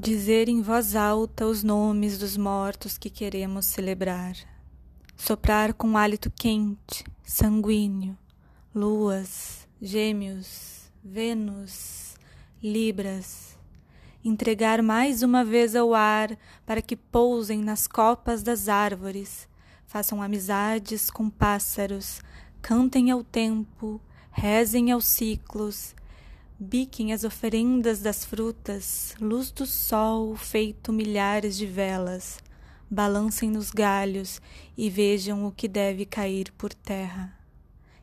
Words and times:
Dizer 0.00 0.48
em 0.48 0.62
voz 0.62 0.94
alta 0.94 1.44
os 1.44 1.64
nomes 1.64 2.18
dos 2.18 2.36
mortos 2.36 2.96
que 2.96 3.10
queremos 3.10 3.66
celebrar. 3.66 4.36
Soprar 5.16 5.74
com 5.74 5.98
hálito 5.98 6.30
quente, 6.30 7.02
sanguíneo, 7.24 8.16
luas, 8.72 9.66
gêmeos, 9.82 10.88
Vênus, 11.02 12.14
Libras. 12.62 13.58
Entregar 14.24 14.84
mais 14.84 15.24
uma 15.24 15.44
vez 15.44 15.74
ao 15.74 15.92
ar 15.92 16.38
para 16.64 16.80
que 16.80 16.94
pousem 16.94 17.58
nas 17.58 17.88
copas 17.88 18.40
das 18.44 18.68
árvores, 18.68 19.48
façam 19.84 20.22
amizades 20.22 21.10
com 21.10 21.28
pássaros, 21.28 22.22
cantem 22.62 23.10
ao 23.10 23.24
tempo, 23.24 24.00
rezem 24.30 24.92
aos 24.92 25.06
ciclos 25.08 25.92
biquem 26.60 27.12
as 27.12 27.22
oferendas 27.22 28.00
das 28.00 28.24
frutas, 28.24 29.14
luz 29.20 29.52
do 29.52 29.64
sol 29.64 30.34
feito 30.34 30.92
milhares 30.92 31.56
de 31.56 31.66
velas, 31.66 32.40
balancem 32.90 33.48
nos 33.48 33.70
galhos 33.70 34.42
e 34.76 34.90
vejam 34.90 35.46
o 35.46 35.52
que 35.52 35.68
deve 35.68 36.04
cair 36.04 36.50
por 36.58 36.74
terra. 36.74 37.32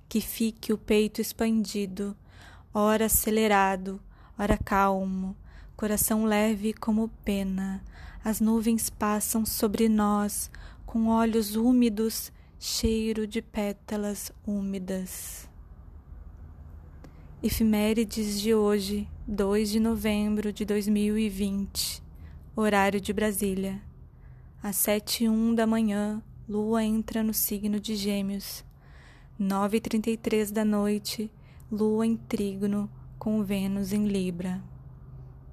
Que 0.07 0.21
fique 0.21 0.71
o 0.71 0.77
peito 0.77 1.19
expandido, 1.19 2.15
ora 2.73 3.07
acelerado, 3.07 3.99
ora 4.39 4.57
calmo, 4.57 5.35
coração 5.75 6.23
leve 6.23 6.71
como 6.71 7.09
pena. 7.25 7.83
As 8.23 8.39
nuvens 8.39 8.89
passam 8.89 9.45
sobre 9.45 9.89
nós 9.89 10.49
com 10.85 11.07
olhos 11.09 11.57
úmidos, 11.57 12.31
cheiro 12.57 13.27
de 13.27 13.41
pétalas 13.41 14.31
úmidas. 14.47 15.49
Efimérides 17.45 18.41
de 18.41 18.55
hoje, 18.55 19.07
2 19.27 19.69
de 19.69 19.79
novembro 19.79 20.51
de 20.51 20.65
2020, 20.65 22.01
horário 22.55 22.99
de 22.99 23.13
Brasília. 23.13 23.79
Às 24.63 24.77
7 24.77 25.25
e 25.25 25.29
1 25.29 25.53
da 25.53 25.67
manhã, 25.67 26.23
Lua 26.49 26.83
entra 26.83 27.21
no 27.21 27.35
signo 27.35 27.79
de 27.79 27.95
Gêmeos. 27.95 28.65
9 29.37 29.77
e 29.77 29.79
33 29.79 30.49
da 30.49 30.65
noite, 30.65 31.31
Lua 31.71 32.07
em 32.07 32.17
trígono 32.17 32.89
com 33.19 33.43
Vênus 33.43 33.93
em 33.93 34.07
Libra. 34.07 34.59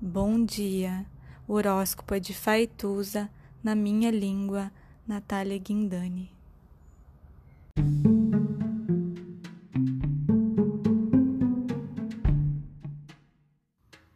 Bom 0.01 0.43
dia. 0.47 1.05
Horóscopo 1.47 2.15
é 2.15 2.19
de 2.19 2.33
Faituza, 2.33 3.29
na 3.63 3.75
minha 3.75 4.11
língua, 4.11 4.73
Natália 5.07 5.59
Guindani. 5.59 6.33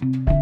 Thank 0.00 0.30
you 0.30 0.39